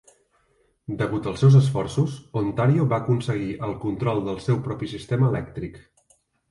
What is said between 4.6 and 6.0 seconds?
propi sistema elèctric.